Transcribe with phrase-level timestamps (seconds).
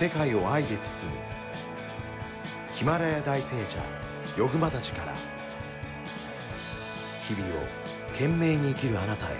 [0.00, 1.18] 世界を愛で包む
[2.72, 3.78] ヒマラヤ大聖者
[4.34, 5.14] ヨグマたちから
[7.28, 7.66] 日々を
[8.12, 9.36] 懸命に生きるあなたへ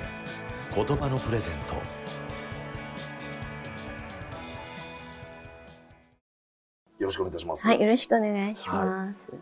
[0.74, 1.80] 言葉のプレゼントよ
[7.06, 7.66] ろしくお願いいたします。
[7.66, 9.22] はい、よろしくお願いします。
[9.22, 9.38] すみ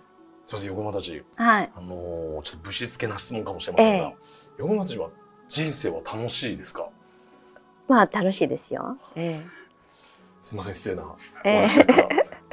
[0.53, 1.73] ません、横間たち、はい。
[1.75, 4.17] あのーちょっとぶしつけな質問かもしれませんが、え
[4.59, 5.11] 横間たちは
[5.49, 6.89] 人生は楽しいですか？
[7.89, 8.97] まあ、楽しいですよ。
[9.17, 9.45] え
[10.41, 11.51] すみません、失礼なおえ。
[11.51, 12.03] え話だった。
[12.03, 12.09] ら、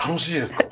[0.08, 0.34] 楽しい。
[0.40, 0.64] ですか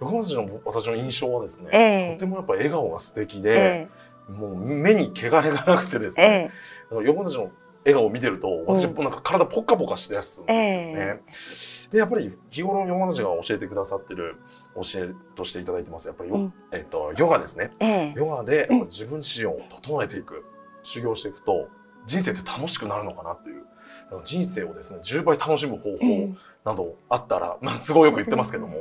[0.00, 2.14] 横間たちの私の印象はですね、ええ。
[2.14, 3.88] とてもやっぱ笑顔が素敵えで、
[4.28, 6.50] もう目に汚れがなくてですえね、え
[6.90, 7.50] あの横間たちの
[7.84, 11.22] 笑顔を見てると、私なんか体ポッカポカしてやすんですよね。
[11.92, 14.36] で、やっぱり日頃横間たちが教えてくださってる
[14.74, 16.54] 教えとしていただいてます、やっぱりよ、うん。
[16.72, 17.70] えっと、ヨガですね。
[17.80, 18.12] ええ。
[18.16, 20.44] ヨガで自分自身を整えていく、
[20.82, 21.68] 修行していくと、
[22.06, 23.64] 人生って楽しくなるのかなっていう。
[24.24, 26.28] 人生をですね、10倍楽しむ方え
[26.64, 28.74] 法などあったら、まあ、都合よく言ってますけども、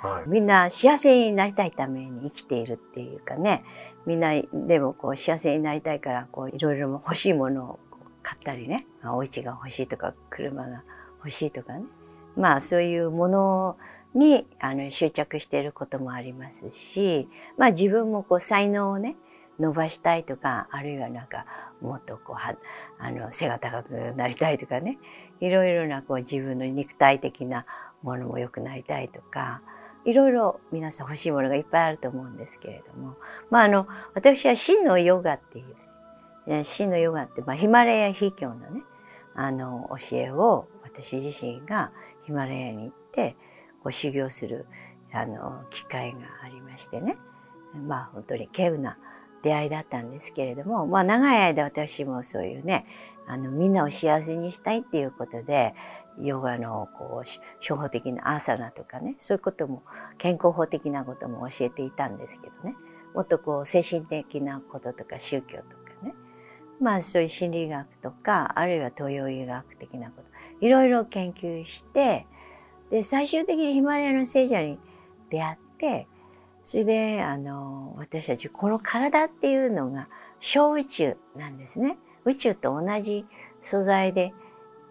[0.00, 0.28] はい。
[0.28, 3.64] みんな幸せになりたいために生きているっていうかね。
[4.06, 7.78] みんなでもこう幸せになりたいからこういろいろ欲しいものを
[8.22, 8.86] 買ったりね。
[9.02, 10.82] まあお家が欲しいとか車が
[11.18, 11.84] 欲しいとかね。
[12.36, 13.76] まあそういうもの
[14.14, 17.28] にあの執着していることもありますし。
[17.56, 19.16] まあ自分もこう才能をね
[19.58, 21.46] 伸ばしたいとかあるいはなんか
[21.80, 22.56] もっとこうは
[22.98, 24.98] あの背が高くなりたいとかね。
[25.40, 27.64] いろいろなこう自分の肉体的な
[28.02, 29.60] ものも良くなりたいとか
[30.04, 33.16] いろいろ皆さん欲しいものがいっぱいあると思うんですけれども、
[33.50, 38.82] まあ、あの私は真のヨガっていう真のヨガって、まあ、ヒマラヤ秘境のね
[39.34, 41.92] あの教えを私自身が
[42.24, 43.36] ヒマラヤに行って
[43.82, 44.66] こう修行する
[45.12, 47.16] あの機会がありましてね。
[47.86, 48.98] まあ本当に稀有な
[49.42, 52.86] 出会いだったんですけれども、まあ、長い間私もそういうね
[53.26, 55.74] あのみんなを幸せにしたいっていうことで
[56.20, 59.82] ヨガのこうし初歩的なアーサナとかねそういうことも
[60.16, 62.74] 健康法的なことも教えていたんですけどね。
[63.14, 65.66] もっとこう精神的なこととか宗教とか
[66.02, 66.14] ね。
[66.80, 72.26] まあそういう心理学とかあるいは東洋医学的なこといろいろ研究して
[72.90, 74.78] で最終的にヒマラヤの聖者に
[75.30, 76.06] 出会って
[76.68, 80.06] それであの私たちこの体っていうのが
[80.38, 81.96] 小宇宙なんですね。
[82.26, 83.24] 宇宙と同じ
[83.62, 84.34] 素材で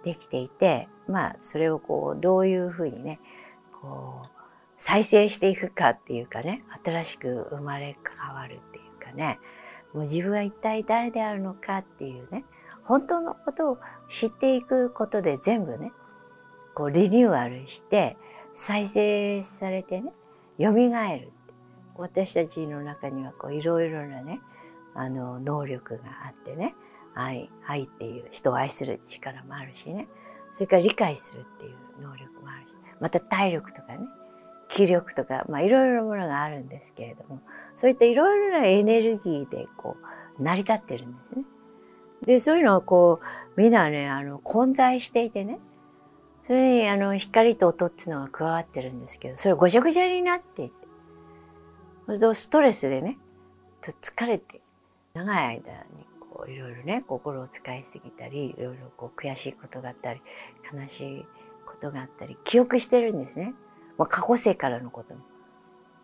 [0.04, 3.20] できていてまあそれをこうどういうふうにね
[3.80, 4.30] こう
[4.76, 7.96] 再生していくかっていうかね新しく生まれ
[8.26, 9.40] 変わるっていうかね
[9.94, 12.44] もう自分は一体誰であるのかっていうね
[12.86, 13.78] 本当のことを
[14.10, 15.92] 知っていくことで全部ね
[16.74, 18.18] こうリニューアルして
[18.56, 20.12] 再生されてね
[20.60, 21.37] 蘇る
[21.98, 24.40] 私たちの中にはいろいろなね
[24.94, 26.76] あの能力があってね
[27.14, 30.08] 愛愛っていう人を愛する力もあるしね
[30.52, 34.00] それから理解するっていう能力もあるしまた体力とかね
[34.70, 37.42] 気力とか、まあ、いろいろなものがあるんですけれども
[37.76, 39.98] そういったいろいろなエネルギーでこ
[40.40, 41.44] う成り立ってるんですね。
[42.26, 45.60] でそういうのはこうみんなねあの混在していてね
[46.44, 50.87] それにあの光と音っていうのが加わってるんですけどそれごちゃごちゃになっていて
[52.08, 53.20] それとストレスでね
[53.82, 54.62] 疲れて
[55.14, 55.60] 長い間に
[56.20, 60.22] こういろいろね心を使いすぎたりいろいろこう悔しいことがあったり
[60.74, 61.26] 悲しい
[61.66, 63.54] ことがあったり記憶してるんですね、
[63.98, 65.22] まあ、過去世からのことも。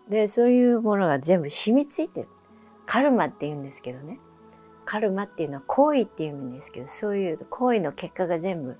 [0.09, 2.27] でそういうものが全部染みついてる。
[2.85, 4.19] カルマって言うんですけどね。
[4.83, 8.77] カルマっていうのは行為っていうんですけどそういう行為の結果が全部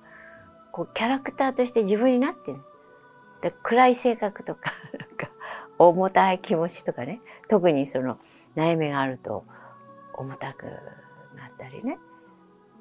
[0.73, 2.59] こうキャラクターとして自分になってる。
[3.61, 4.73] 暗い性格とか
[5.87, 8.17] 重たい気持ちとかね特にその
[8.55, 9.45] 悩みがあると
[10.15, 10.77] 重たくなっ
[11.57, 11.97] たりね。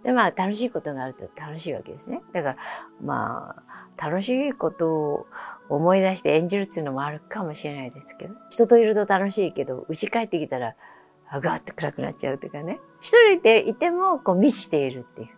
[0.02, 2.22] でまあ楽しいことがあると楽しいわけですね。
[2.32, 2.56] だから
[3.02, 3.54] ま
[3.98, 5.26] あ楽しいことを
[5.68, 10.74] 思い出して演じるっていうのもあるかもしれないですけど人といると楽しいけど家帰ってきたら
[11.32, 12.80] ガーッと暗くなっちゃうとかね。
[13.00, 15.28] 一人でいてもこう満ちているっていう。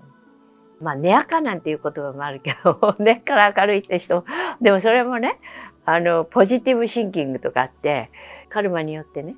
[0.81, 4.25] まあ、根垢なんていう言葉もあるけど根っから明るいって人。
[4.61, 5.39] でもそれもね
[5.86, 8.10] あのポジティブシンキングとかあって
[8.48, 9.36] カルマによってね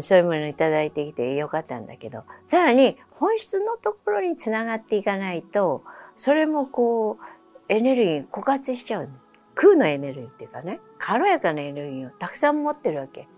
[0.00, 5.84] そういうものを頂いてきてよかったんだけどさらに本質のところにつながっていかないと
[6.16, 7.24] それもこう
[7.68, 9.08] エネルギー枯渇しちゃうの。
[9.54, 13.28] 空のエネルギーっていうかね軽やかなエネルギーをたくさん持ってるわけ。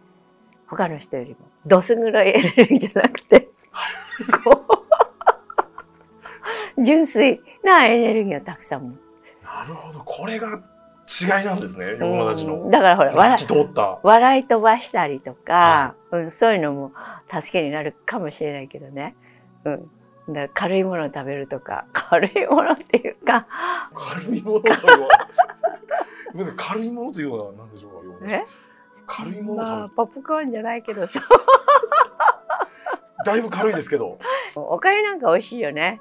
[0.67, 1.37] 他の人よりも。
[1.67, 3.49] どす黒いエネルギーじゃなくて。
[4.45, 4.65] こ
[6.77, 6.85] う。
[6.85, 8.99] 純粋なエネルギーをたくさん持って
[9.45, 10.01] なるほど。
[10.05, 10.63] これが
[11.07, 12.71] 違いなんですね、横間たちうんの。
[12.71, 13.99] だからほら笑透き通った。
[14.03, 16.93] 笑い飛ばしたりとか、うん、そういうのも
[17.31, 19.15] 助けになるかもしれないけどね、
[19.65, 19.91] うん、
[20.29, 23.47] だから軽いものを食べるとか 軽いものっていうか。
[23.95, 24.79] 軽いものとは
[26.57, 28.45] 軽いものというのは何でしょうかえ？
[29.07, 31.21] 軽いものまあ、ポップコーンじゃないけどさ
[33.25, 34.19] だいぶ軽いですけど。
[34.55, 36.01] おかゆなんか美味しいよね。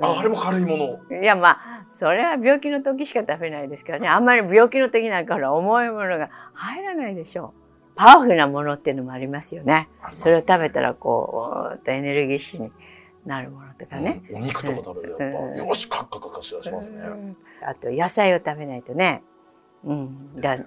[0.00, 1.20] ああれも軽いもの。
[1.20, 4.08] いやまあそれは病気の時しか食べないですからね。
[4.08, 7.60] あんまり病気の時なんかほら重いものが入らないでしょう。
[7.94, 9.88] パワフルなものっていうのもありますよね。
[10.16, 12.72] それを食べたらこうっとエネルギッシュに
[13.24, 14.36] なるものとかね、うん。
[14.36, 15.56] お肉とか食べるとやっぱ、うん。
[15.68, 17.36] よしカッカカカしだしますね、うん
[17.66, 19.22] あと野菜を食べないとね、
[19.84, 20.58] うん、だ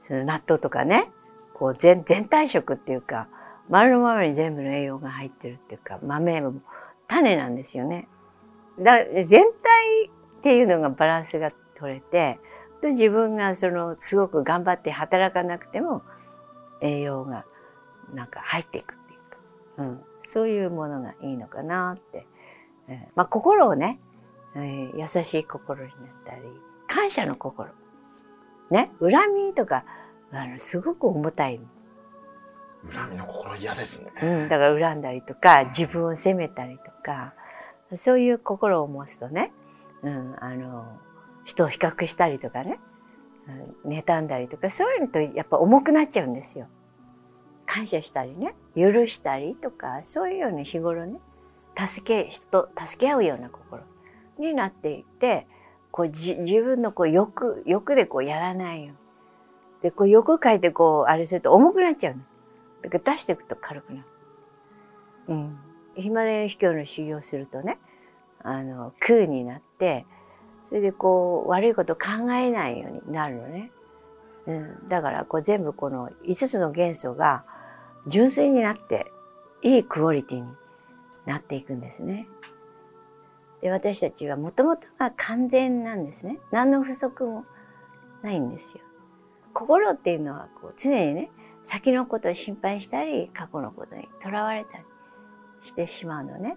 [0.00, 1.10] その納豆とかね
[1.52, 3.28] こう全全体食っていうか
[3.68, 6.54] 丸のままに全部の栄養が入ってるっていうか豆も
[7.08, 8.08] 種なんですよね。
[8.80, 12.38] だ全体っていうのがバランスが取れて
[12.82, 16.02] で自分がそのすごく頑張って働かなくても
[16.80, 17.44] 栄養が
[18.14, 19.38] なんか入っていくっていうか、
[19.78, 22.26] うん、そういうものがいいのかなって、
[22.88, 23.98] えーまあ、心をね、
[24.54, 26.42] えー優しい心になったり
[26.86, 27.70] 感謝の心。
[28.70, 28.90] ね。
[29.00, 29.84] 恨みとか
[30.32, 31.60] あのすごく重たい、
[32.92, 34.12] 恨みの心嫌ですね。
[34.22, 37.34] うん、だから恨んだりとか自分を責めたりとか
[37.94, 39.52] そういう心を持つとね、
[40.02, 40.86] うん、あの
[41.44, 42.78] 人を比較したりとかね
[43.84, 46.66] うん妬んだりとかそういうのとやっぱ重くなっちゃうんですよ。
[47.66, 51.18] 感謝したりね許したりとかそういうように日頃ね
[51.76, 53.82] 助け人と助け合うような心
[54.38, 55.46] になっていて
[55.90, 58.94] こう自分のこう欲欲でこうやらないよ
[59.80, 62.22] うでこう欲書いてこうあれすると重くなっちゃうの。
[62.82, 64.06] だから出していくと軽くなる。
[65.28, 65.58] うん、
[65.96, 67.78] ヒマラヤ秘境の修行するとね
[68.46, 70.06] あの空になって
[70.62, 73.70] それでこう悪いこと考えないようになるのね。
[74.46, 77.44] うん、だからこう全部この5つの元素が
[78.06, 79.10] 純粋になって
[79.62, 80.46] いいクオリティに
[81.24, 82.28] なっていくんですね。
[83.60, 86.38] で私たちはもともとが完全なんですね。
[86.52, 87.44] 何の不足も
[88.22, 88.84] ないんですよ。
[89.54, 91.30] 心っていうのはこう常にね
[91.64, 94.84] 先のことを心配したり過去のことにとらわれたり
[95.62, 96.56] してしまうのね。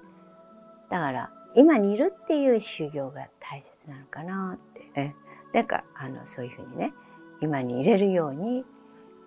[0.89, 4.91] だから今にいるっていう修行が大切なのかなって。
[4.95, 5.13] え
[5.53, 6.93] なんかあのそういうふうにね
[7.41, 8.63] 今に入れるように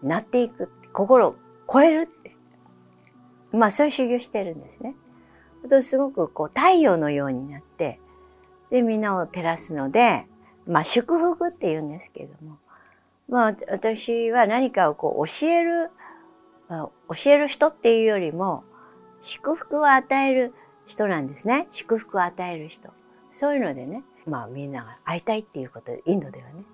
[0.03, 1.37] なっていく心を
[1.71, 2.37] 超えるって
[3.53, 4.95] まあそういう修行してるんですね。
[5.65, 8.01] あとすごくこう太陽のようになって
[8.71, 10.27] でみんなを照らすので
[10.67, 12.59] まあ祝福って言うんですけれども
[13.29, 15.91] まあ私は何かをこう教える
[16.69, 18.65] 教える人っていうよりも
[19.21, 20.55] 祝福を与える
[20.87, 21.69] 人なんですね。
[21.70, 22.90] 祝福を与える人。
[23.32, 26.64] そういうのでねまあみんなが会いたいっていうことでインドではね。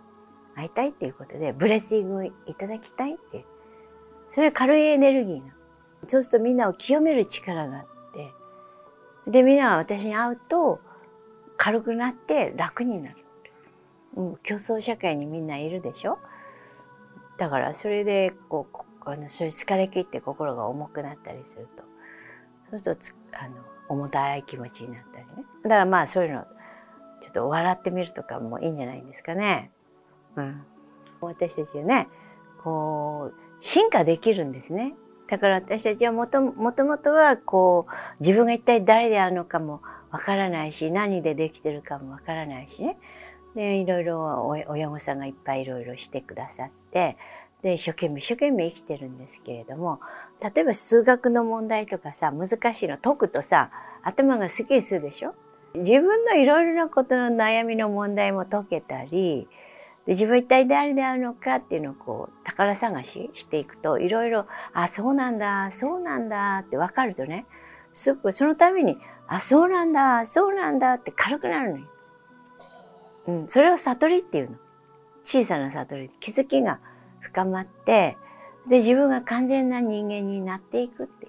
[0.55, 3.45] 会いたいっていうことでブレッシングをいただきたいっていう。
[4.29, 5.55] そういう軽いエネルギーな
[6.07, 8.33] そうするとみんなを清める力があって。
[9.31, 10.81] でみんなが私に会うと
[11.57, 13.17] 軽くなって楽になる、
[14.17, 16.19] うん、競争社会にみんないるでしょ。
[17.39, 21.83] だからそれでこうあのそういう疲れ切って心が重くなったりすると。
[22.71, 23.57] そうするとあの
[23.89, 26.45] 重たい気持ちになったりねだからまあそういうの
[27.21, 29.73] ちょっと笑ってみるとかもいいんじゃないですかね。
[30.37, 30.63] うん、
[31.21, 32.09] 私たちはね
[32.63, 34.95] こう進化できるんですね。
[35.29, 42.99] だから私たちはもともともとはこう自分が一体誰であるのかもわからないし何でできてるかもわからないしね
[43.55, 47.19] でいろいろ親御さんがいっぱいいろいろしてくださって
[47.63, 50.01] で一生懸命一生懸命生きてるんですけれども
[50.41, 53.71] 例えば数学の問題とかさ難しいの解くとさ
[54.03, 55.35] 頭がすっきりするでしょ？
[55.75, 59.49] 自分のいろいろなことの悩みの問題も解けたり
[60.07, 67.45] で自分一体誰であるのかっていうのをこう宝探ししていくといろいろあそうなんだそうなんだって分かるとね
[67.93, 68.97] すごくそのために
[69.27, 71.85] あそうなんだそうなんだって軽くなるのよ。
[73.27, 74.57] うん、それを悟りっていうの。
[75.23, 76.81] 小さな悟り気づきが
[77.29, 78.17] 深まって
[78.69, 81.29] で自分が完全な人間になっていくってい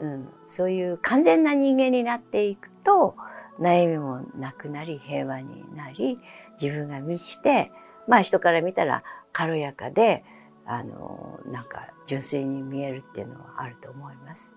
[0.00, 3.16] う、うん、そういう完全な人間になっていくと
[3.60, 6.18] 悩みもなくなり平和になり
[6.60, 7.70] 自分が満ちて
[8.06, 9.02] まあ人から見たら
[9.32, 10.24] 軽やかで
[10.64, 14.52] あのなんか純粋に見えるっていうのはあると思います。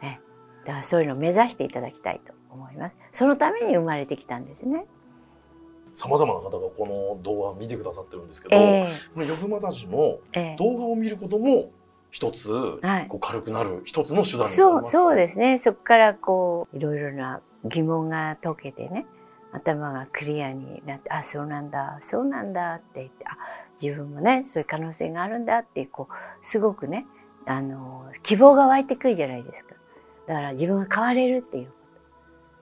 [0.00, 0.20] ね、
[0.64, 2.96] だからそういうのを目指していただきたいと思います。
[3.10, 4.86] そのために生まれてきたんですね。
[5.94, 10.42] さまざまな方がこの動画を見てくださってるんですけど、えこのヨグマダジもええ。
[10.54, 11.70] え動画を見ることも
[12.10, 13.06] 一つ、はい。
[13.08, 15.58] こう軽くなる一つの手段になりそうますそうですね。
[15.58, 19.06] そこからこういろいろな疑問が解けてね
[19.52, 23.36] 頭がクリアになってあそうなんだそうなんだって言ってあ
[23.80, 27.06] 自分もねそういう可能性があるんだってこうすごくね
[27.46, 29.74] あの希望が湧いてくるじゃないですか。
[30.26, 31.68] だから自分が変われるっていう、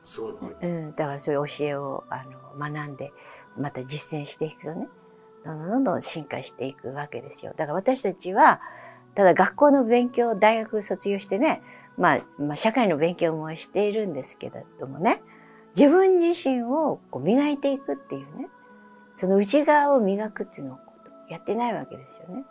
[0.04, 2.24] すごい、うん、だからそういう教えをあ
[2.58, 3.12] の学んで
[3.56, 4.88] また実践していくとね
[5.44, 7.52] どんどんどんどん進化していくわけですよ。
[7.56, 8.60] だから私たちは
[9.14, 11.62] ただ学校の勉強大学卒業してね、
[11.96, 15.22] まあ、まあ社会の勉強もしているんですけれどもね
[15.76, 18.48] 自分自身をこう磨いていくっていうね
[19.14, 20.78] その内側を磨くっていうのを
[21.28, 22.44] やってないわけですよね。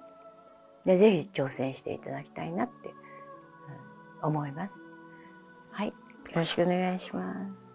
[0.86, 2.94] でぜひ挑戦していただきたいなって、
[4.22, 4.72] 思います。
[6.30, 7.69] よろしくお願いします。